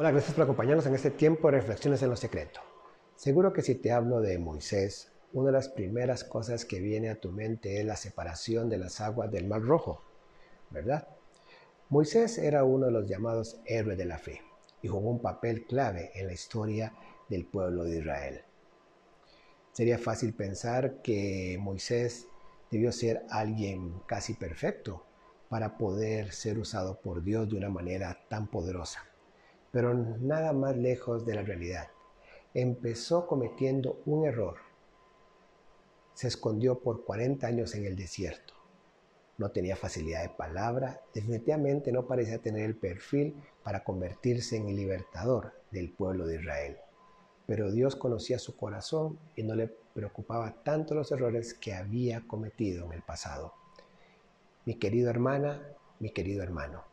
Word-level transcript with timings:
Hola, 0.00 0.12
gracias 0.12 0.34
por 0.34 0.44
acompañarnos 0.44 0.86
en 0.86 0.94
este 0.94 1.10
tiempo 1.10 1.48
de 1.48 1.56
reflexiones 1.56 2.00
en 2.04 2.10
lo 2.10 2.14
secreto. 2.14 2.60
Seguro 3.16 3.52
que 3.52 3.62
si 3.62 3.74
te 3.74 3.90
hablo 3.90 4.20
de 4.20 4.38
Moisés, 4.38 5.10
una 5.32 5.46
de 5.46 5.54
las 5.54 5.68
primeras 5.68 6.22
cosas 6.22 6.64
que 6.64 6.78
viene 6.78 7.10
a 7.10 7.20
tu 7.20 7.32
mente 7.32 7.80
es 7.80 7.84
la 7.84 7.96
separación 7.96 8.68
de 8.68 8.78
las 8.78 9.00
aguas 9.00 9.28
del 9.32 9.48
Mar 9.48 9.60
Rojo, 9.60 10.00
¿verdad? 10.70 11.08
Moisés 11.88 12.38
era 12.38 12.62
uno 12.62 12.86
de 12.86 12.92
los 12.92 13.08
llamados 13.08 13.60
héroes 13.66 13.98
de 13.98 14.04
la 14.04 14.18
fe 14.18 14.40
y 14.82 14.86
jugó 14.86 15.10
un 15.10 15.20
papel 15.20 15.66
clave 15.66 16.12
en 16.14 16.28
la 16.28 16.32
historia 16.32 16.94
del 17.28 17.44
pueblo 17.46 17.82
de 17.82 17.98
Israel. 17.98 18.42
Sería 19.72 19.98
fácil 19.98 20.32
pensar 20.32 21.02
que 21.02 21.58
Moisés 21.60 22.28
debió 22.70 22.92
ser 22.92 23.24
alguien 23.30 23.98
casi 24.06 24.34
perfecto 24.34 25.04
para 25.48 25.76
poder 25.76 26.30
ser 26.30 26.56
usado 26.56 27.00
por 27.00 27.24
Dios 27.24 27.48
de 27.48 27.56
una 27.56 27.68
manera 27.68 28.16
tan 28.28 28.46
poderosa 28.46 29.07
pero 29.70 29.94
nada 29.94 30.52
más 30.52 30.76
lejos 30.76 31.26
de 31.26 31.34
la 31.34 31.42
realidad. 31.42 31.88
Empezó 32.54 33.26
cometiendo 33.26 34.00
un 34.06 34.26
error. 34.26 34.56
Se 36.14 36.28
escondió 36.28 36.80
por 36.80 37.04
40 37.04 37.46
años 37.46 37.74
en 37.74 37.84
el 37.84 37.94
desierto. 37.94 38.54
No 39.36 39.50
tenía 39.50 39.76
facilidad 39.76 40.22
de 40.22 40.30
palabra, 40.30 41.00
definitivamente 41.14 41.92
no 41.92 42.06
parecía 42.06 42.38
tener 42.38 42.64
el 42.64 42.74
perfil 42.74 43.36
para 43.62 43.84
convertirse 43.84 44.56
en 44.56 44.68
el 44.68 44.76
libertador 44.76 45.52
del 45.70 45.92
pueblo 45.92 46.26
de 46.26 46.36
Israel. 46.36 46.78
Pero 47.46 47.70
Dios 47.70 47.94
conocía 47.94 48.38
su 48.38 48.56
corazón 48.56 49.18
y 49.36 49.44
no 49.44 49.54
le 49.54 49.68
preocupaba 49.68 50.62
tanto 50.64 50.94
los 50.94 51.12
errores 51.12 51.54
que 51.54 51.72
había 51.72 52.26
cometido 52.26 52.86
en 52.86 52.92
el 52.94 53.02
pasado. 53.02 53.54
Mi 54.64 54.74
querida 54.74 55.10
hermana, 55.10 55.62
mi 56.00 56.10
querido 56.10 56.42
hermano, 56.42 56.84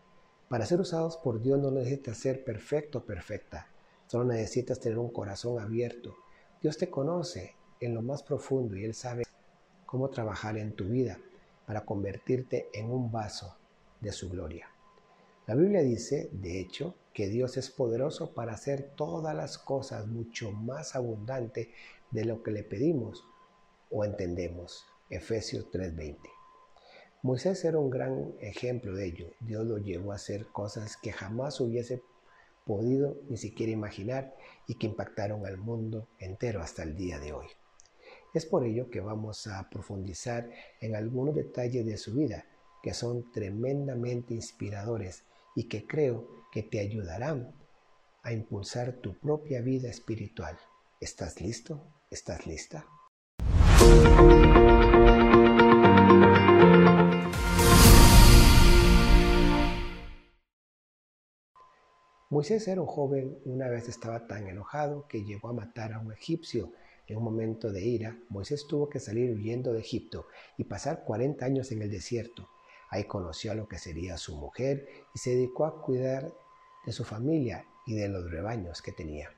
para 0.50 0.66
ser 0.66 0.80
usados 0.80 1.18
por 1.18 1.42
Dios 1.42 1.60
no 1.60 1.72
necesitas 1.72 2.18
ser 2.18 2.44
perfecto 2.44 3.00
o 3.00 3.06
perfecta, 3.06 3.68
solo 4.08 4.26
necesitas 4.26 4.80
tener 4.80 4.98
un 4.98 5.10
corazón 5.10 5.60
abierto. 5.60 6.16
Dios 6.62 6.78
te 6.78 6.90
conoce 6.90 7.56
en 7.80 7.96
lo 7.96 8.02
más 8.02 8.24
profundo 8.24 8.76
y 8.76 8.86
Él 8.86 8.94
sabe 8.94 9.24
cómo 9.86 10.10
trabajar 10.10 10.58
en 10.58 10.74
tu 10.74 10.86
vida 10.86 11.20
para 11.66 11.86
convertirte 11.86 12.70
en 12.74 12.92
un 12.92 13.12
vaso 13.12 13.58
de 14.02 14.12
su 14.12 14.30
gloria. 14.30 14.70
La 15.48 15.56
Biblia 15.56 15.82
dice, 15.82 16.30
de 16.32 16.60
hecho, 16.60 16.96
que 17.14 17.28
Dios 17.28 17.58
es 17.58 17.70
poderoso 17.70 18.34
para 18.34 18.54
hacer 18.54 18.92
todas 18.96 19.36
las 19.36 19.58
cosas 19.58 20.08
mucho 20.08 20.52
más 20.52 20.96
abundante 20.96 21.72
de 22.12 22.26
lo 22.26 22.44
que 22.44 22.52
le 22.52 22.64
pedimos 22.64 23.24
o 23.90 24.04
entendemos. 24.04 24.86
Efesios 25.10 25.70
3:20. 25.72 26.35
Moisés 27.26 27.66
era 27.66 27.80
un 27.80 27.90
gran 27.90 28.36
ejemplo 28.40 28.94
de 28.94 29.08
ello. 29.08 29.34
Dios 29.40 29.66
lo 29.66 29.80
llevó 29.80 30.12
a 30.12 30.16
hacer 30.18 30.46
cosas 30.46 30.96
que 30.96 31.12
jamás 31.12 31.60
hubiese 31.60 32.04
podido 32.68 33.18
ni 33.28 33.38
siquiera 33.38 33.72
imaginar 33.72 34.36
y 34.68 34.76
que 34.76 34.86
impactaron 34.86 35.44
al 35.48 35.58
mundo 35.58 36.08
entero 36.20 36.62
hasta 36.62 36.84
el 36.84 36.96
día 36.96 37.18
de 37.18 37.34
hoy. 37.34 37.48
Es 38.36 38.46
por 38.46 38.64
ello 38.64 38.92
que 38.92 39.00
vamos 39.00 39.48
a 39.48 39.68
profundizar 39.72 40.52
en 40.80 40.96
algunos 40.96 41.34
detalles 41.34 41.84
de 41.88 41.98
su 41.98 42.14
vida 42.14 42.46
que 42.84 42.94
son 42.94 43.32
tremendamente 43.32 44.36
inspiradores 44.36 45.24
y 45.56 45.68
que 45.68 45.88
creo 45.88 46.28
que 46.52 46.62
te 46.62 46.80
ayudarán 46.80 47.56
a 48.22 48.34
impulsar 48.34 48.98
tu 48.98 49.18
propia 49.18 49.62
vida 49.62 49.90
espiritual. 49.90 50.60
¿Estás 51.00 51.42
listo? 51.42 51.88
¿Estás 52.12 52.46
lista? 52.46 52.86
Moisés 62.36 62.68
era 62.68 62.82
un 62.82 62.88
joven, 62.88 63.40
una 63.46 63.70
vez 63.70 63.88
estaba 63.88 64.28
tan 64.28 64.50
enojado 64.50 65.08
que 65.08 65.24
llegó 65.24 65.48
a 65.48 65.54
matar 65.54 65.94
a 65.94 66.00
un 66.00 66.12
egipcio. 66.12 66.74
En 67.08 67.16
un 67.16 67.24
momento 67.24 67.72
de 67.72 67.82
ira, 67.86 68.20
Moisés 68.28 68.68
tuvo 68.68 68.90
que 68.90 69.00
salir 69.00 69.32
huyendo 69.32 69.72
de 69.72 69.80
Egipto 69.80 70.28
y 70.58 70.66
pasar 70.66 71.06
40 71.06 71.46
años 71.46 71.72
en 71.72 71.82
el 71.82 71.90
desierto. 71.90 72.50
Ahí 72.90 73.06
conoció 73.06 73.54
a 73.54 73.56
lo 73.56 73.70
que 73.70 73.78
sería 73.78 74.18
su 74.18 74.36
mujer 74.36 74.86
y 75.14 75.20
se 75.20 75.30
dedicó 75.30 75.64
a 75.64 75.82
cuidar 75.82 76.30
de 76.86 76.92
su 76.92 77.06
familia 77.06 77.64
y 77.88 77.96
de 77.96 78.10
los 78.10 78.30
rebaños 78.30 78.82
que 78.82 78.92
tenía. 78.92 79.30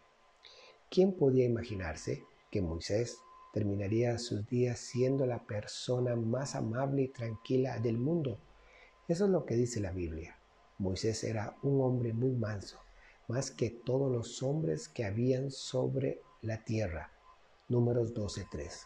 ¿Quién 0.90 1.16
podía 1.16 1.46
imaginarse 1.46 2.24
que 2.50 2.64
Moisés 2.64 3.20
terminaría 3.54 4.18
sus 4.18 4.48
días 4.48 4.80
siendo 4.80 5.28
la 5.28 5.46
persona 5.46 6.16
más 6.16 6.56
amable 6.56 7.04
y 7.04 7.10
tranquila 7.10 7.78
del 7.78 8.00
mundo? 8.00 8.40
Eso 9.08 9.26
es 9.26 9.30
lo 9.30 9.46
que 9.46 9.54
dice 9.54 9.82
la 9.82 9.92
Biblia. 9.92 10.40
Moisés 10.80 11.24
era 11.24 11.56
un 11.62 11.82
hombre 11.82 12.12
muy 12.14 12.32
manso, 12.32 12.80
más 13.28 13.52
que 13.52 13.70
todos 13.70 14.12
los 14.12 14.42
hombres 14.42 14.88
que 14.88 15.06
habían 15.06 15.52
sobre 15.52 16.22
la 16.42 16.64
tierra. 16.64 17.12
Números 17.68 18.14
12.3. 18.14 18.84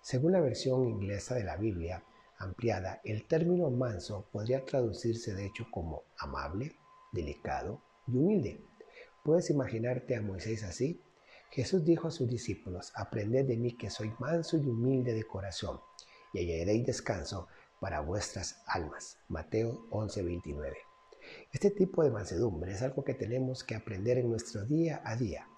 Según 0.00 0.32
la 0.32 0.40
versión 0.40 0.88
inglesa 0.88 1.34
de 1.34 1.44
la 1.44 1.56
Biblia 1.56 2.02
ampliada, 2.38 3.00
el 3.04 3.26
término 3.26 3.68
manso 3.70 4.26
podría 4.32 4.64
traducirse 4.64 5.34
de 5.34 5.46
hecho 5.46 5.66
como 5.70 6.04
amable, 6.18 6.76
delicado 7.12 7.82
y 8.06 8.16
humilde. 8.16 8.64
¿Puedes 9.22 9.50
imaginarte 9.50 10.16
a 10.16 10.22
Moisés 10.22 10.62
así? 10.62 11.02
Jesús 11.50 11.84
dijo 11.84 12.08
a 12.08 12.10
sus 12.10 12.28
discípulos, 12.28 12.92
aprended 12.94 13.46
de 13.46 13.56
mí 13.56 13.76
que 13.76 13.90
soy 13.90 14.12
manso 14.18 14.56
y 14.56 14.66
humilde 14.66 15.12
de 15.12 15.24
corazón, 15.24 15.80
y 16.32 16.38
hallaréis 16.38 16.86
descanso 16.86 17.48
para 17.80 18.00
vuestras 18.00 18.62
almas. 18.66 19.18
Mateo 19.28 19.86
11:29. 19.90 20.87
Este 21.50 21.70
tipo 21.70 22.04
de 22.04 22.10
mansedumbre 22.10 22.72
es 22.72 22.82
algo 22.82 23.02
que 23.04 23.14
tenemos 23.14 23.64
que 23.64 23.74
aprender 23.74 24.18
en 24.18 24.28
nuestro 24.28 24.66
día 24.66 25.00
a 25.02 25.16
día. 25.16 25.48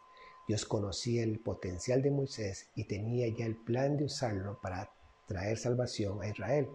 Dios 0.47 0.65
conocía 0.65 1.25
el 1.25 1.41
potencial 1.41 2.01
de 2.01 2.13
Moisés 2.13 2.69
y 2.77 2.85
tenía 2.85 3.27
ya 3.37 3.45
el 3.45 3.57
plan 3.57 3.97
de 3.97 4.05
usarlo 4.05 4.61
para 4.61 4.93
traer 5.27 5.59
salvación 5.59 6.23
a 6.23 6.29
Israel, 6.29 6.69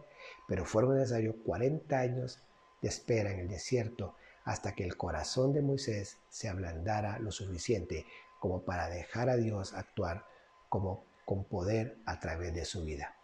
pero 0.49 0.65
fueron 0.65 0.97
necesarios 0.97 1.35
40 1.45 1.97
años 1.97 2.41
de 2.81 2.89
espera 2.89 3.31
en 3.31 3.39
el 3.39 3.47
desierto 3.47 4.15
hasta 4.43 4.75
que 4.75 4.83
el 4.83 4.97
corazón 4.97 5.53
de 5.53 5.61
Moisés 5.61 6.17
se 6.29 6.49
ablandara 6.49 7.17
lo 7.19 7.31
suficiente 7.31 8.05
como 8.41 8.63
para 8.63 8.89
dejar 8.89 9.29
a 9.29 9.37
Dios 9.37 9.73
actuar 9.73 10.25
como 10.67 11.05
con 11.23 11.45
poder 11.45 11.97
a 12.05 12.19
través 12.19 12.53
de 12.53 12.65
su 12.65 12.83
vida. 12.83 13.15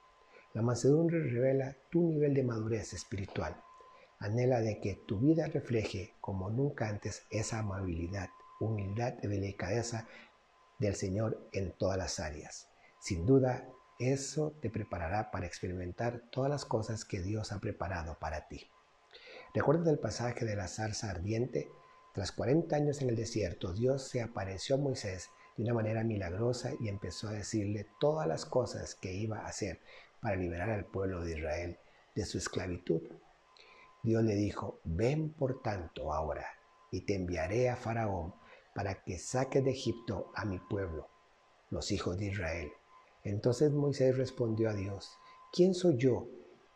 La 0.54 0.62
mansedumbre 0.62 1.22
revela 1.22 1.76
tu 1.90 2.02
nivel 2.02 2.34
de 2.34 2.44
madurez 2.44 2.94
espiritual. 2.94 3.62
Anhela 4.22 4.62
de 4.62 4.80
que 4.80 5.00
tu 5.08 5.20
vida 5.20 5.48
refleje 5.48 6.14
como 6.22 6.52
nunca 6.52 6.88
antes 6.88 7.24
esa 7.32 7.58
amabilidad, 7.58 8.30
humildad 8.60 9.16
y 9.24 9.28
delicadeza 9.28 10.08
del 10.78 10.96
Señor 10.96 11.50
en 11.54 11.72
todas 11.72 11.98
las 11.98 12.20
áreas. 12.20 12.70
Sin 13.00 13.26
duda, 13.26 13.68
eso 14.00 14.54
te 14.62 14.70
preparará 14.70 15.32
para 15.32 15.48
experimentar 15.48 16.22
todas 16.32 16.52
las 16.52 16.66
cosas 16.66 17.04
que 17.04 17.20
Dios 17.20 17.52
ha 17.52 17.60
preparado 17.60 18.20
para 18.20 18.48
ti. 18.48 18.68
¿Recuerdas 19.56 19.88
el 19.88 19.98
pasaje 19.98 20.46
de 20.46 20.56
la 20.56 20.68
zarza 20.68 21.10
ardiente? 21.10 21.68
Tras 22.14 22.32
40 22.32 22.76
años 22.76 23.02
en 23.02 23.10
el 23.10 23.16
desierto, 23.16 23.74
Dios 23.74 24.08
se 24.08 24.22
apareció 24.22 24.76
a 24.76 24.80
Moisés 24.80 25.30
de 25.58 25.64
una 25.64 25.74
manera 25.74 26.04
milagrosa 26.04 26.74
y 26.80 26.90
empezó 26.90 27.30
a 27.30 27.34
decirle 27.34 27.88
todas 28.00 28.28
las 28.28 28.46
cosas 28.46 28.94
que 28.94 29.14
iba 29.14 29.40
a 29.40 29.48
hacer 29.48 29.80
para 30.22 30.36
liberar 30.36 30.70
al 30.70 30.86
pueblo 30.86 31.24
de 31.24 31.40
Israel 31.40 31.80
de 32.16 32.26
su 32.26 32.38
esclavitud. 32.38 33.02
Dios 34.04 34.24
le 34.24 34.36
dijo, 34.36 34.80
ven 34.84 35.32
por 35.32 35.62
tanto 35.62 36.14
ahora 36.14 36.46
y 36.92 37.02
te 37.02 37.16
enviaré 37.16 37.70
a 37.70 37.76
Faraón 37.76 38.34
para 38.74 39.04
que 39.04 39.20
saques 39.20 39.64
de 39.64 39.72
Egipto 39.72 40.32
a 40.36 40.46
mi 40.46 40.60
pueblo, 40.60 41.08
los 41.70 41.92
hijos 41.92 42.18
de 42.18 42.28
Israel. 42.28 42.72
Entonces 43.24 43.72
Moisés 43.72 44.18
respondió 44.18 44.70
a 44.70 44.74
Dios, 44.74 45.12
¿quién 45.52 45.74
soy 45.74 45.98
yo 45.98 46.28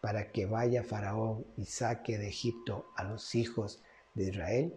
para 0.02 0.32
que 0.32 0.46
vaya 0.46 0.84
Faraón 0.84 1.46
y 1.58 1.66
saque 1.66 2.18
de 2.18 2.28
Egipto 2.28 2.86
a 2.96 3.04
los 3.04 3.34
hijos 3.34 3.82
de 4.14 4.26
Israel? 4.26 4.76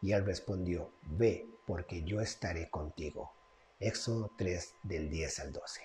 Y 0.00 0.12
él 0.12 0.24
respondió, 0.24 0.90
ve, 1.02 1.46
porque 1.66 2.02
yo 2.02 2.20
estaré 2.20 2.70
contigo. 2.70 3.32
Éxodo 3.80 4.30
3 4.38 4.74
del 4.84 5.10
10 5.10 5.40
al 5.40 5.52
12. 5.52 5.80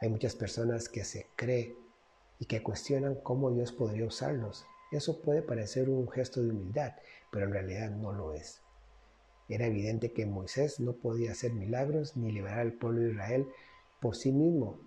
Hay 0.00 0.08
muchas 0.08 0.36
personas 0.36 0.88
que 0.88 1.04
se 1.04 1.26
creen 1.34 1.74
y 2.38 2.44
que 2.44 2.62
cuestionan 2.62 3.16
cómo 3.16 3.50
Dios 3.50 3.72
podría 3.72 4.06
usarlos. 4.06 4.66
Eso 4.96 5.20
puede 5.20 5.42
parecer 5.42 5.90
un 5.90 6.08
gesto 6.08 6.42
de 6.42 6.50
humildad, 6.50 6.94
pero 7.30 7.44
en 7.44 7.52
realidad 7.52 7.90
no 7.90 8.12
lo 8.12 8.32
es. 8.32 8.62
Era 9.48 9.66
evidente 9.66 10.12
que 10.12 10.24
Moisés 10.24 10.80
no 10.80 10.94
podía 10.94 11.32
hacer 11.32 11.52
milagros 11.52 12.16
ni 12.16 12.32
liberar 12.32 12.60
al 12.60 12.72
pueblo 12.72 13.02
de 13.02 13.10
Israel 13.10 13.46
por 14.00 14.16
sí 14.16 14.32
mismo, 14.32 14.80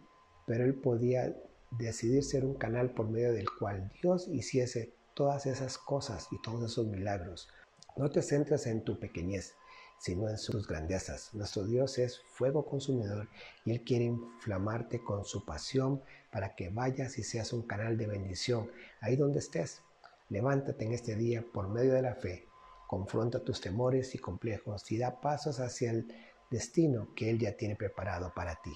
pero 0.48 0.66
él 0.66 0.74
podía 0.74 1.36
decidir 1.78 2.24
ser 2.24 2.44
un 2.44 2.56
canal 2.56 2.92
por 2.92 3.08
medio 3.08 3.32
del 3.34 3.48
cual 3.60 3.92
Dios 4.02 4.28
hiciese 4.28 4.96
todas 5.14 5.46
esas 5.46 5.78
cosas 5.78 6.28
y 6.32 6.42
todos 6.42 6.72
esos 6.72 6.88
milagros. 6.88 7.48
No 7.96 8.10
te 8.10 8.24
centres 8.24 8.66
en 8.66 8.84
tu 8.84 9.00
pequeñez, 9.00 9.54
sino 10.00 10.28
en 10.28 10.40
sus 10.40 10.68
grandezas. 10.68 11.34
Nuestro 11.36 11.66
Dios 11.66 12.00
es 12.00 12.20
fuego 12.32 12.66
consumidor 12.66 13.30
y 13.64 13.72
Él 13.72 13.84
quiere 13.84 14.06
inflamarte 14.06 15.04
con 15.04 15.24
su 15.24 15.46
pasión 15.46 16.02
para 16.32 16.56
que 16.56 16.70
vayas 16.70 17.20
y 17.20 17.24
seas 17.24 17.54
un 17.54 17.62
canal 17.62 17.96
de 17.96 18.08
bendición 18.08 18.72
ahí 19.02 19.16
donde 19.16 19.38
estés. 19.38 19.84
Levántate 20.30 20.86
en 20.86 20.94
este 20.94 21.16
día 21.16 21.44
por 21.52 21.68
medio 21.68 21.94
de 21.94 22.02
la 22.02 22.16
fe 22.16 22.50
confronta 22.90 23.44
tus 23.44 23.62
temores 23.62 24.16
y 24.16 24.18
complejos 24.18 24.92
y 24.92 24.98
da 24.98 25.22
pasos 25.22 25.60
hacia 25.60 25.92
el 25.92 26.12
destino 26.50 27.14
que 27.16 27.30
Él 27.30 27.38
ya 27.38 27.56
tiene 27.56 27.76
preparado 27.76 28.34
para 28.34 28.56
ti. 28.64 28.74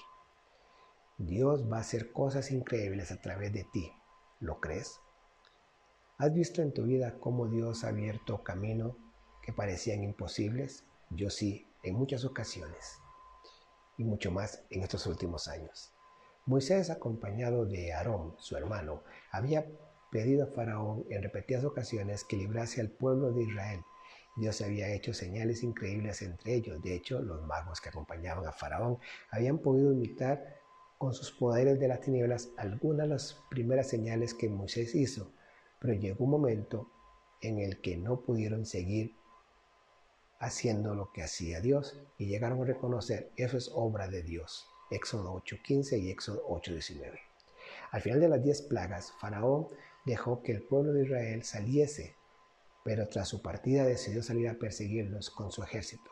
Dios 1.18 1.68
va 1.68 1.78
a 1.78 1.80
hacer 1.80 2.12
cosas 2.12 2.52
increíbles 2.52 3.10
a 3.10 3.20
través 3.20 3.52
de 3.52 3.64
ti. 3.72 3.90
¿Lo 4.38 4.60
crees? 4.60 5.00
¿Has 6.16 6.32
visto 6.32 6.62
en 6.62 6.72
tu 6.72 6.84
vida 6.84 7.18
cómo 7.18 7.48
Dios 7.48 7.82
ha 7.82 7.88
abierto 7.88 8.44
caminos 8.44 8.94
que 9.42 9.52
parecían 9.52 10.04
imposibles? 10.04 10.84
Yo 11.10 11.28
sí, 11.28 11.66
en 11.82 11.96
muchas 11.96 12.24
ocasiones. 12.24 13.00
Y 13.98 14.04
mucho 14.04 14.30
más 14.30 14.62
en 14.70 14.82
estos 14.82 15.08
últimos 15.08 15.48
años. 15.48 15.92
Moisés, 16.46 16.88
acompañado 16.88 17.66
de 17.66 17.92
Aarón, 17.92 18.36
su 18.38 18.56
hermano, 18.56 19.02
había 19.32 19.66
pedido 20.14 20.44
a 20.44 20.54
Faraón 20.54 21.04
en 21.10 21.24
repetidas 21.24 21.64
ocasiones 21.64 22.22
que 22.22 22.36
librase 22.36 22.80
al 22.80 22.90
pueblo 22.90 23.32
de 23.32 23.42
Israel 23.42 23.80
Dios 24.36 24.60
había 24.62 24.92
hecho 24.92 25.14
señales 25.14 25.62
increíbles 25.62 26.20
entre 26.22 26.54
ellos. 26.54 26.82
De 26.82 26.94
hecho, 26.94 27.20
los 27.20 27.42
magos 27.46 27.80
que 27.80 27.88
acompañaban 27.88 28.46
a 28.46 28.52
Faraón 28.52 28.98
habían 29.30 29.58
podido 29.58 29.92
imitar 29.92 30.56
con 30.98 31.14
sus 31.14 31.30
poderes 31.30 31.78
de 31.78 31.88
las 31.88 32.00
tinieblas 32.00 32.50
algunas 32.56 33.06
de 33.06 33.14
las 33.14 33.42
primeras 33.48 33.88
señales 33.88 34.34
que 34.34 34.48
Moisés 34.48 34.94
hizo, 34.94 35.30
pero 35.78 35.94
llegó 35.94 36.24
un 36.24 36.30
momento 36.30 36.90
en 37.42 37.60
el 37.60 37.80
que 37.80 37.96
no 37.96 38.22
pudieron 38.22 38.66
seguir 38.66 39.14
haciendo 40.40 40.94
lo 40.94 41.12
que 41.12 41.22
hacía 41.22 41.60
Dios 41.60 42.00
y 42.18 42.26
llegaron 42.26 42.60
a 42.62 42.64
reconocer 42.64 43.30
eso 43.36 43.56
es 43.56 43.70
obra 43.72 44.08
de 44.08 44.22
Dios. 44.22 44.66
Éxodo 44.90 45.32
8:15 45.32 45.98
y 45.98 46.10
Éxodo 46.10 46.42
8:19. 46.48 47.20
Al 47.92 48.00
final 48.00 48.20
de 48.20 48.28
las 48.28 48.42
diez 48.42 48.62
plagas, 48.62 49.12
Faraón 49.20 49.68
dejó 50.04 50.42
que 50.42 50.52
el 50.52 50.62
pueblo 50.62 50.92
de 50.92 51.04
Israel 51.04 51.42
saliese 51.44 52.16
pero 52.84 53.08
tras 53.08 53.28
su 53.28 53.40
partida 53.40 53.84
decidió 53.84 54.22
salir 54.22 54.48
a 54.48 54.58
perseguirlos 54.58 55.30
con 55.30 55.50
su 55.50 55.62
ejército. 55.62 56.10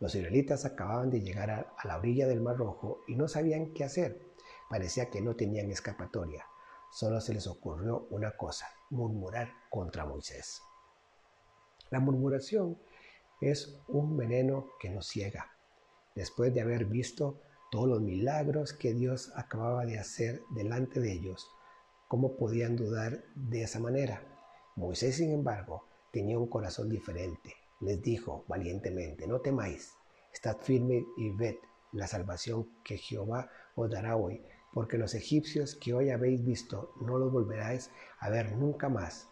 Los 0.00 0.14
israelitas 0.14 0.64
acababan 0.64 1.08
de 1.08 1.20
llegar 1.20 1.50
a, 1.50 1.72
la 1.84 1.96
orilla 1.96 2.26
del 2.26 2.40
Mar 2.40 2.56
Rojo 2.56 3.02
y 3.06 3.14
no 3.14 3.28
sabían 3.28 3.72
qué 3.72 3.84
hacer. 3.84 4.20
Parecía 4.68 5.08
que 5.08 5.20
no 5.20 5.36
tenían 5.36 5.70
escapatoria. 5.70 6.44
Solo 6.90 7.20
se 7.20 7.32
les 7.32 7.46
ocurrió 7.46 8.08
una 8.10 8.36
cosa, 8.36 8.66
murmurar 8.90 9.52
contra 9.70 10.04
Moisés. 10.04 10.60
La 11.90 12.00
murmuración 12.00 12.76
es 13.40 13.78
un 13.86 14.16
veneno 14.16 14.66
que 14.80 14.90
nos 14.90 15.06
ciega. 15.06 15.52
Después 16.16 16.52
de 16.52 16.62
haber 16.62 16.86
visto 16.86 17.40
todos 17.70 17.88
los 17.88 18.00
milagros 18.00 18.72
que 18.72 18.94
Dios 18.94 19.30
acababa 19.36 19.86
de 19.86 20.00
hacer 20.00 20.42
delante 20.50 20.98
de 20.98 21.12
ellos, 21.12 21.48
¿cómo 22.10 22.36
podían 22.36 22.74
dudar 22.74 23.22
de 23.36 23.62
esa 23.62 23.78
manera? 23.78 24.20
Moisés, 24.74 25.14
sin 25.14 25.32
embargo, 25.32 25.84
tenía 26.10 26.40
un 26.40 26.48
corazón 26.48 26.88
diferente. 26.88 27.54
Les 27.78 28.02
dijo 28.02 28.44
valientemente, 28.48 29.28
no 29.28 29.40
temáis, 29.40 29.92
estad 30.34 30.56
firme 30.56 31.06
y 31.16 31.30
ved 31.30 31.54
la 31.92 32.08
salvación 32.08 32.68
que 32.82 32.98
Jehová 32.98 33.48
os 33.76 33.88
dará 33.88 34.16
hoy, 34.16 34.42
porque 34.72 34.98
los 34.98 35.14
egipcios 35.14 35.76
que 35.76 35.94
hoy 35.94 36.10
habéis 36.10 36.44
visto 36.44 36.92
no 37.00 37.16
los 37.16 37.30
volveráis 37.30 37.92
a 38.18 38.28
ver 38.28 38.56
nunca 38.56 38.88
más. 38.88 39.28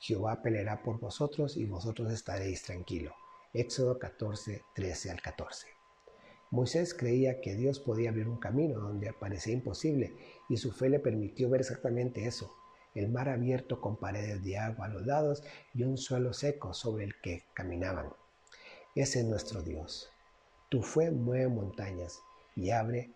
Jehová 0.00 0.42
peleará 0.42 0.82
por 0.82 0.98
vosotros 0.98 1.56
y 1.56 1.64
vosotros 1.64 2.12
estaréis 2.12 2.64
tranquilos. 2.64 3.14
Éxodo 3.52 4.00
14, 4.00 4.64
13 4.74 5.12
al 5.12 5.22
14. 5.22 5.75
Moisés 6.50 6.94
creía 6.94 7.40
que 7.40 7.54
Dios 7.54 7.80
podía 7.80 8.10
abrir 8.10 8.28
un 8.28 8.38
camino 8.38 8.80
donde 8.80 9.12
parecía 9.12 9.52
imposible 9.52 10.16
y 10.48 10.56
su 10.56 10.72
fe 10.72 10.88
le 10.88 11.00
permitió 11.00 11.50
ver 11.50 11.60
exactamente 11.60 12.26
eso 12.26 12.54
el 12.96 13.10
mar 13.10 13.28
abierto 13.28 13.80
con 13.80 13.96
paredes 13.96 14.42
de 14.42 14.56
agua 14.56 14.86
a 14.86 14.88
los 14.88 15.04
lados 15.04 15.42
y 15.74 15.82
un 15.82 15.98
suelo 15.98 16.32
seco 16.32 16.72
sobre 16.72 17.04
el 17.04 17.20
que 17.20 17.44
caminaban. 17.52 18.10
Ese 18.94 19.20
es 19.20 19.26
nuestro 19.26 19.62
Dios. 19.62 20.08
Tu 20.70 20.82
fe 20.82 21.10
mueve 21.10 21.48
montañas 21.48 22.18
y 22.54 22.70
abre 22.70 23.12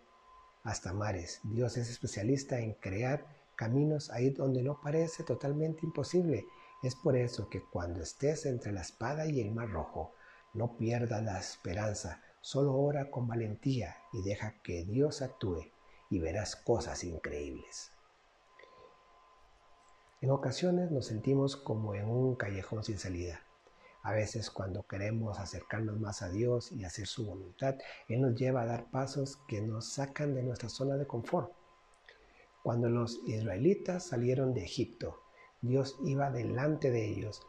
hasta 0.63 0.93
mares. 0.93 1.41
Dios 1.43 1.77
es 1.77 1.89
especialista 1.89 2.59
en 2.59 2.73
crear 2.73 3.25
caminos 3.55 4.11
ahí 4.11 4.29
donde 4.29 4.61
no 4.61 4.79
parece 4.79 5.23
totalmente 5.23 5.79
imposible. 5.83 6.45
Es 6.83 6.95
por 6.95 7.15
eso 7.15 7.49
que 7.49 7.63
cuando 7.63 8.01
estés 8.01 8.45
entre 8.45 8.71
la 8.71 8.81
espada 8.81 9.25
y 9.25 9.41
el 9.41 9.51
mar 9.51 9.69
rojo, 9.71 10.13
no 10.53 10.77
pierdas 10.77 11.23
la 11.23 11.39
esperanza, 11.39 12.21
solo 12.41 12.75
ora 12.75 13.09
con 13.11 13.27
valentía 13.27 13.95
y 14.11 14.21
deja 14.23 14.55
que 14.63 14.83
Dios 14.83 15.21
actúe 15.21 15.71
y 16.09 16.19
verás 16.19 16.55
cosas 16.55 17.03
increíbles. 17.03 17.91
En 20.21 20.29
ocasiones 20.29 20.91
nos 20.91 21.07
sentimos 21.07 21.55
como 21.55 21.95
en 21.95 22.05
un 22.07 22.35
callejón 22.35 22.83
sin 22.83 22.99
salida. 22.99 23.41
A 24.03 24.11
veces 24.11 24.49
cuando 24.49 24.83
queremos 24.83 25.39
acercarnos 25.39 25.99
más 25.99 26.21
a 26.21 26.29
Dios 26.29 26.71
y 26.71 26.83
hacer 26.83 27.07
su 27.07 27.25
voluntad, 27.25 27.75
Él 28.07 28.21
nos 28.21 28.35
lleva 28.35 28.61
a 28.61 28.65
dar 28.65 28.89
pasos 28.91 29.37
que 29.47 29.61
nos 29.61 29.93
sacan 29.93 30.35
de 30.35 30.43
nuestra 30.43 30.69
zona 30.69 30.95
de 30.97 31.07
confort. 31.07 31.51
Cuando 32.63 32.89
los 32.89 33.21
israelitas 33.27 34.03
salieron 34.03 34.53
de 34.53 34.63
Egipto, 34.63 35.21
Dios 35.61 35.97
iba 36.03 36.31
delante 36.31 36.91
de 36.91 37.07
ellos 37.07 37.41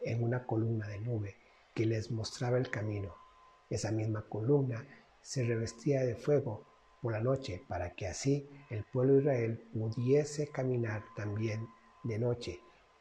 en 0.00 0.22
una 0.22 0.46
columna 0.46 0.88
de 0.88 1.00
nube 1.00 1.36
que 1.74 1.86
les 1.86 2.10
mostraba 2.10 2.58
el 2.58 2.70
camino. 2.70 3.25
Esa 3.68 3.90
misma 3.90 4.22
columna 4.28 4.86
se 5.20 5.42
revestía 5.44 6.02
de 6.04 6.14
fuego 6.14 6.64
por 7.02 7.12
la 7.12 7.20
noche 7.20 7.62
para 7.68 7.94
que 7.94 8.06
así 8.06 8.48
el 8.70 8.84
pueblo 8.84 9.14
de 9.14 9.20
Israel 9.20 9.68
pudiese 9.72 10.48
caminar 10.48 11.02
también 11.16 11.66
de 12.04 12.18
noche 12.18 12.60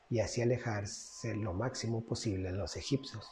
y 0.10 0.20
así 0.20 0.42
alejarse 0.42 1.36
lo 1.36 1.54
máximo 1.54 2.02
posible 2.02 2.52
de 2.52 2.58
los 2.58 2.78
egipcios. 2.78 3.30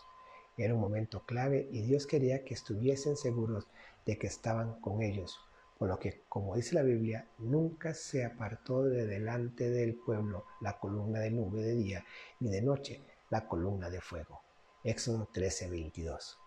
Era 0.58 0.76
un 0.76 0.82
momento 0.82 1.26
clave 1.26 1.68
y 1.72 1.82
Dios 1.82 2.06
quería 2.06 2.44
que 2.46 2.54
estuviesen 2.54 3.18
seguros 3.18 3.68
de 4.06 4.18
que 4.18 4.28
estaban 4.28 4.80
con 4.82 5.02
ellos, 5.02 5.40
por 5.80 5.88
lo 5.88 5.98
que, 5.98 6.22
como 6.30 6.56
dice 6.56 6.76
la 6.76 6.84
Biblia, 6.84 7.28
nunca 7.40 7.96
se 7.96 8.24
apartó 8.26 8.84
de 8.84 9.08
delante 9.08 9.70
del 9.70 9.96
pueblo 9.96 10.46
la 10.62 10.78
columna 10.78 11.20
de 11.20 11.32
nube 11.32 11.64
de 11.64 11.76
día 11.76 12.06
y 12.40 12.50
de 12.50 12.62
noche 12.62 13.02
la 13.32 13.48
columna 13.48 13.90
de 13.90 14.02
fuego. 14.02 14.42
Éxodo 14.84 15.28
13:22. 15.34 16.43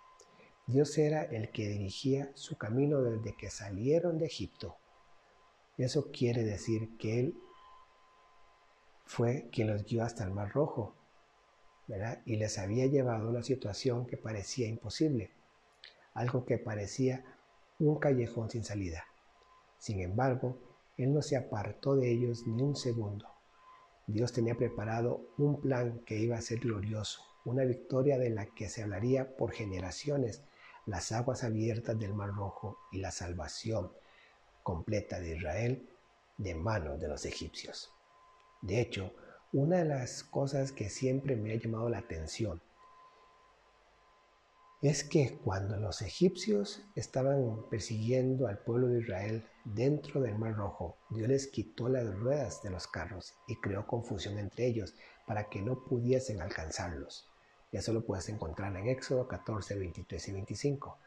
Dios 0.69 0.99
era 0.99 1.23
el 1.23 1.51
que 1.53 1.69
dirigía 1.69 2.33
su 2.35 2.59
camino 2.59 3.01
desde 3.01 3.37
que 3.37 3.51
salieron 3.51 4.19
de 4.19 4.27
Egipto. 4.27 4.77
Eso 5.79 6.11
quiere 6.11 6.43
decir 6.43 6.97
que 6.99 7.21
Él 7.21 7.39
fue 9.05 9.49
quien 9.53 9.69
los 9.69 9.85
guió 9.85 10.03
hasta 10.03 10.25
el 10.25 10.33
Mar 10.33 10.51
Rojo, 10.51 10.97
¿verdad? 11.87 12.21
Y 12.27 12.35
les 12.37 12.59
había 12.59 12.87
llevado 12.87 13.27
a 13.27 13.31
una 13.31 13.45
situación 13.45 14.07
que 14.07 14.17
parecía 14.17 14.67
imposible, 14.67 15.31
algo 16.15 16.45
que 16.45 16.59
parecía 16.59 17.25
un 17.79 18.01
callejón 18.01 18.51
sin 18.51 18.65
salida. 18.65 19.05
Sin 19.79 20.01
embargo, 20.01 20.59
Él 20.97 21.15
no 21.15 21.23
se 21.23 21.37
apartó 21.37 21.95
de 21.95 22.11
ellos 22.11 22.45
ni 22.45 22.61
un 22.61 22.75
segundo. 22.75 23.29
Dios 24.09 24.33
tenía 24.33 24.57
preparado 24.57 25.29
un 25.39 25.61
plan 25.61 26.01
que 26.05 26.19
iba 26.19 26.37
a 26.37 26.43
ser 26.43 26.59
glorioso, 26.59 27.23
una 27.45 27.63
victoria 27.63 28.19
de 28.19 28.31
la 28.31 28.47
que 28.47 28.69
se 28.69 28.83
hablaría 28.83 29.37
por 29.37 29.53
generaciones, 29.53 30.43
las 30.87 31.13
aguas 31.13 31.45
abiertas 31.45 31.99
del 31.99 32.15
Mar 32.15 32.31
Rojo 32.31 32.79
y 32.93 32.99
la 32.99 33.11
salvación 33.11 33.93
completa 34.63 35.21
de 35.21 35.37
Israel 35.37 35.89
de 36.39 36.55
manos 36.55 37.01
de 37.01 37.09
los 37.09 37.25
egipcios. 37.25 37.93
De 38.63 38.81
hecho, 38.81 39.13
una 39.53 39.79
de 39.79 39.85
las 39.85 40.25
cosas 40.25 40.73
que 40.73 40.89
siempre 40.91 41.37
me 41.37 41.53
ha 41.53 41.57
llamado 41.57 41.89
la 41.89 41.99
atención 41.99 42.61
es 44.83 45.03
que 45.03 45.39
cuando 45.39 45.77
los 45.77 46.03
egipcios 46.03 46.85
estaban 46.95 47.69
persiguiendo 47.71 48.47
al 48.47 48.59
pueblo 48.59 48.89
de 48.89 49.01
Israel 49.01 49.45
dentro 49.65 50.21
del 50.21 50.39
Mar 50.39 50.55
Rojo, 50.55 50.99
Dios 51.11 51.29
les 51.29 51.47
quitó 51.49 51.89
las 51.89 52.07
ruedas 52.15 52.63
de 52.63 52.71
los 52.71 52.87
carros 52.87 53.35
y 53.49 53.57
creó 53.57 53.87
confusión 53.87 54.39
entre 54.39 54.67
ellos 54.67 54.95
para 55.27 55.49
que 55.49 55.63
no 55.63 55.83
pudiesen 55.85 56.43
alcanzarlos. 56.43 57.29
Eso 57.77 57.93
lo 57.93 58.05
puedes 58.05 58.29
encontrar 58.29 58.75
en 58.77 58.89
Éxodo 58.89 59.29
14, 59.29 59.79
23 59.79 60.29
y 60.29 60.33
25. 60.33 60.99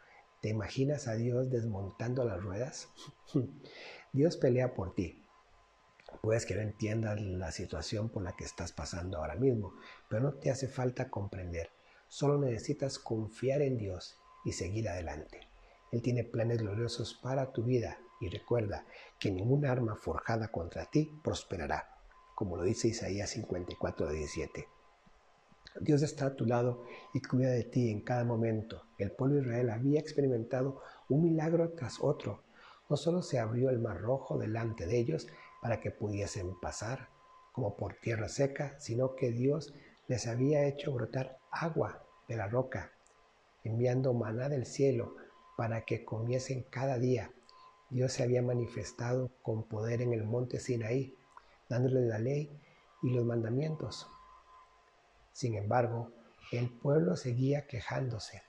¿Te 0.42 0.50
imaginas 0.50 1.08
a 1.08 1.16
Dios 1.16 1.50
desmontando 1.50 2.24
las 2.24 2.42
ruedas? 2.42 2.90
Dios 4.14 4.38
pelea 4.38 4.74
por 4.74 4.94
ti, 4.94 5.26
Puedes 6.22 6.46
que 6.46 6.56
no 6.56 6.62
entiendas 6.62 7.22
la 7.22 7.52
situación 7.52 8.10
por 8.10 8.24
la 8.24 8.36
que 8.36 8.44
estás 8.44 8.74
pasando 8.74 9.18
ahora 9.18 9.36
mismo, 9.36 9.74
pero 10.10 10.22
no 10.22 10.34
te 10.34 10.52
hace 10.52 10.68
falta 10.68 11.10
comprender. 11.10 11.70
Solo 12.08 12.38
necesitas 12.38 13.00
confiar 13.00 13.62
en 13.62 13.78
Dios 13.78 14.20
y 14.44 14.52
seguir 14.52 14.90
adelante. 14.90 15.48
Él 15.92 16.02
tiene 16.02 16.24
planes 16.24 16.62
gloriosos 16.62 17.14
para 17.14 17.52
tu 17.52 17.64
vida 17.64 18.00
y 18.20 18.28
recuerda 18.28 18.86
que 19.20 19.32
ninguna 19.32 19.72
arma 19.72 19.96
forjada 19.96 20.50
contra 20.50 20.86
ti 20.86 21.10
prosperará, 21.24 21.88
como 22.36 22.58
lo 22.58 22.64
dice 22.64 22.90
Isaías 22.90 23.30
54, 23.30 24.10
17. 24.10 24.79
Dios 25.80 26.02
está 26.02 26.28
a 26.28 26.36
tu 26.36 26.46
lado 26.46 26.84
y 27.14 27.22
cuida 27.22 27.52
de 27.52 27.64
ti 27.64 27.90
en 27.90 28.02
cada 28.02 28.24
momento. 28.24 28.84
El 28.98 29.12
pueblo 29.12 29.36
de 29.36 29.42
Israel 29.44 29.70
había 29.70 30.00
experimentado 30.00 30.82
un 31.10 31.24
milagro 31.24 31.70
tras 31.72 32.00
otro. 32.02 32.44
No 32.90 32.98
solo 32.98 33.22
se 33.22 33.40
abrió 33.40 33.70
el 33.70 33.80
mar 33.80 34.02
rojo 34.02 34.38
delante 34.38 34.88
de 34.88 34.98
ellos, 34.98 35.28
para 35.62 35.80
que 35.80 35.92
pudiesen 35.92 36.60
pasar 36.60 37.10
como 37.52 37.76
por 37.76 37.96
tierra 37.96 38.30
seca, 38.30 38.80
sino 38.80 39.16
que 39.16 39.32
Dios 39.32 39.74
les 40.08 40.28
había 40.28 40.66
hecho 40.66 40.94
brotar 40.94 41.38
agua 41.52 42.04
de 42.28 42.38
la 42.38 42.48
roca, 42.48 42.92
enviando 43.64 44.14
maná 44.14 44.50
del 44.50 44.66
cielo 44.66 45.16
para 45.58 45.84
que 45.84 46.06
comiesen 46.06 46.64
cada 46.70 46.98
día. 46.98 47.32
Dios 47.90 48.14
se 48.14 48.24
había 48.24 48.42
manifestado 48.42 49.32
con 49.42 49.64
poder 49.64 50.02
en 50.02 50.14
el 50.14 50.24
monte 50.24 50.60
Sinaí, 50.60 51.16
dándole 51.68 52.02
la 52.02 52.20
ley 52.20 52.50
y 53.04 53.10
los 53.10 53.26
mandamientos. 53.26 54.08
Sin 55.40 55.56
embargo, 55.56 56.12
el 56.52 56.70
pueblo 56.70 57.16
seguía 57.16 57.66
quejándose, 57.66 58.44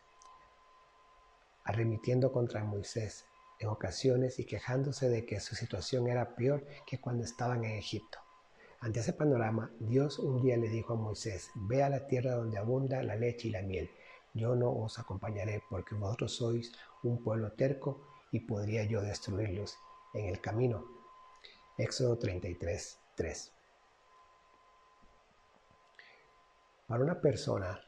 arremitiendo 1.62 2.32
contra 2.32 2.64
Moisés 2.64 3.26
en 3.60 3.68
ocasiones 3.68 4.40
y 4.40 4.44
quejándose 4.44 5.08
de 5.08 5.24
que 5.24 5.38
su 5.38 5.54
situación 5.54 6.08
era 6.08 6.34
peor 6.34 6.66
que 6.88 7.00
cuando 7.00 7.22
estaban 7.22 7.62
en 7.62 7.76
Egipto. 7.76 8.18
Ante 8.80 8.98
ese 8.98 9.12
panorama, 9.12 9.70
Dios 9.78 10.18
un 10.18 10.42
día 10.42 10.56
le 10.56 10.68
dijo 10.68 10.94
a 10.94 10.96
Moisés, 10.96 11.52
ve 11.54 11.84
a 11.84 11.90
la 11.90 12.08
tierra 12.08 12.34
donde 12.34 12.58
abunda 12.58 13.04
la 13.04 13.14
leche 13.14 13.46
y 13.46 13.52
la 13.52 13.62
miel. 13.62 13.88
Yo 14.34 14.56
no 14.56 14.72
os 14.72 14.98
acompañaré 14.98 15.62
porque 15.70 15.94
vosotros 15.94 16.34
sois 16.34 16.72
un 17.04 17.22
pueblo 17.22 17.52
terco 17.52 18.00
y 18.32 18.40
podría 18.40 18.82
yo 18.82 19.00
destruirlos 19.00 19.78
en 20.12 20.24
el 20.24 20.40
camino. 20.40 20.84
Éxodo 21.78 22.18
33, 22.18 22.98
3. 23.14 23.59
Para 26.90 27.04
una 27.04 27.20
persona 27.20 27.80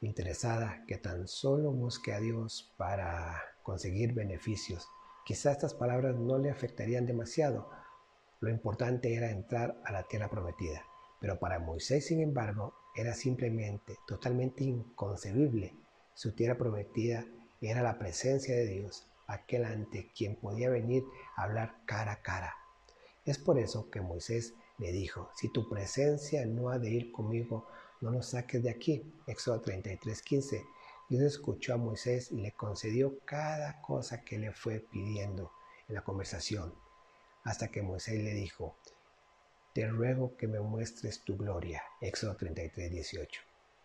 interesada 0.00 0.82
que 0.88 0.96
tan 0.96 1.28
solo 1.28 1.72
busque 1.72 2.14
a 2.14 2.20
Dios 2.20 2.72
para 2.78 3.38
conseguir 3.62 4.14
beneficios, 4.14 4.88
quizá 5.26 5.52
estas 5.52 5.74
palabras 5.74 6.16
no 6.16 6.38
le 6.38 6.48
afectarían 6.48 7.04
demasiado, 7.04 7.68
lo 8.40 8.48
importante 8.48 9.12
era 9.12 9.30
entrar 9.30 9.78
a 9.84 9.92
la 9.92 10.04
tierra 10.04 10.30
prometida. 10.30 10.82
Pero 11.20 11.38
para 11.38 11.58
Moisés, 11.58 12.06
sin 12.06 12.22
embargo, 12.22 12.72
era 12.96 13.12
simplemente 13.12 13.98
totalmente 14.06 14.64
inconcebible. 14.64 15.74
Su 16.14 16.32
tierra 16.34 16.56
prometida 16.56 17.26
era 17.60 17.82
la 17.82 17.98
presencia 17.98 18.56
de 18.56 18.68
Dios, 18.68 19.06
aquel 19.26 19.66
ante 19.66 20.10
quien 20.16 20.34
podía 20.36 20.70
venir 20.70 21.04
a 21.36 21.42
hablar 21.42 21.74
cara 21.84 22.12
a 22.12 22.22
cara. 22.22 22.54
Es 23.26 23.36
por 23.36 23.58
eso 23.58 23.90
que 23.90 24.00
Moisés 24.00 24.54
le 24.78 24.92
dijo, 24.92 25.28
si 25.34 25.52
tu 25.52 25.68
presencia 25.68 26.46
no 26.46 26.70
ha 26.70 26.78
de 26.78 26.88
ir 26.88 27.12
conmigo, 27.12 27.66
no 28.00 28.10
nos 28.10 28.30
saques 28.30 28.62
de 28.62 28.70
aquí. 28.70 29.02
Éxodo 29.26 29.60
33:15. 29.60 30.64
Dios 31.08 31.22
escuchó 31.22 31.74
a 31.74 31.76
Moisés 31.76 32.30
y 32.30 32.40
le 32.40 32.52
concedió 32.52 33.18
cada 33.24 33.80
cosa 33.82 34.22
que 34.22 34.38
le 34.38 34.52
fue 34.52 34.80
pidiendo 34.80 35.50
en 35.88 35.96
la 35.96 36.02
conversación 36.02 36.72
hasta 37.44 37.68
que 37.68 37.82
Moisés 37.82 38.22
le 38.22 38.34
dijo, 38.34 38.76
Te 39.72 39.86
ruego 39.86 40.36
que 40.36 40.46
me 40.46 40.60
muestres 40.60 41.22
tu 41.22 41.36
gloria. 41.36 41.82
Éxodo 42.00 42.36
33, 42.36 42.90
18. 42.90 43.40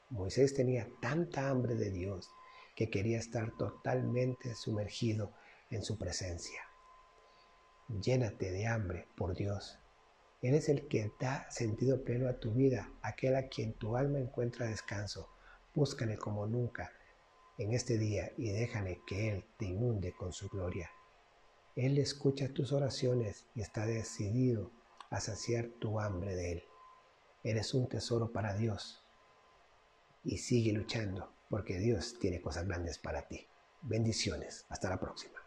Moisés 0.10 0.54
tenía 0.54 0.88
tanta 1.02 1.50
hambre 1.50 1.76
de 1.76 1.90
Dios 1.90 2.30
que 2.76 2.90
quería 2.90 3.20
estar 3.20 3.52
totalmente 3.58 4.54
sumergido 4.56 5.32
en 5.70 5.84
su 5.84 5.98
presencia. 5.98 6.62
Llénate 7.88 8.52
de 8.52 8.68
hambre 8.68 9.08
por 9.16 9.36
Dios. 9.36 9.80
Él 10.48 10.54
es 10.54 10.70
el 10.70 10.88
que 10.88 11.12
da 11.20 11.50
sentido 11.50 12.04
pleno 12.04 12.30
a 12.30 12.40
tu 12.40 12.52
vida, 12.52 12.92
aquel 13.02 13.36
a 13.36 13.48
quien 13.48 13.74
tu 13.74 13.98
alma 13.98 14.20
encuentra 14.20 14.68
descanso. 14.68 15.28
Búscale 15.74 16.18
como 16.18 16.46
nunca 16.46 16.92
en 17.58 17.74
este 17.74 17.98
día 17.98 18.32
y 18.38 18.52
déjale 18.52 19.02
que 19.08 19.32
Él 19.32 19.46
te 19.58 19.66
inunde 19.66 20.14
con 20.14 20.34
su 20.34 20.48
gloria. 20.48 20.92
Él 21.76 21.98
escucha 21.98 22.54
tus 22.54 22.74
oraciones 22.74 23.46
y 23.56 23.62
está 23.62 23.88
decidido 23.88 24.70
a 25.10 25.20
saciar 25.20 25.68
tu 25.80 26.00
hambre 26.00 26.36
de 26.36 26.52
Él. 26.52 26.64
Eres 27.44 27.74
un 27.74 27.90
tesoro 27.90 28.32
para 28.32 28.56
Dios 28.56 29.04
y 30.24 30.38
sigue 30.38 30.74
luchando 30.74 31.34
porque 31.50 31.80
Dios 31.80 32.20
tiene 32.20 32.40
cosas 32.40 32.68
grandes 32.68 33.00
para 33.00 33.28
ti. 33.28 33.48
Bendiciones. 33.82 34.68
Hasta 34.70 34.92
la 34.92 35.00
próxima. 35.00 35.45